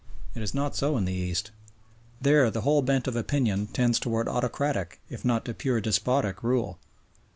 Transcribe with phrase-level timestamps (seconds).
[0.33, 1.51] It is not so in the East.
[2.19, 6.79] There the whole bent of opinion tends towards autocratic if not to pure despotic rule.